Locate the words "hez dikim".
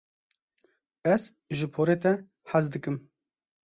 2.51-2.95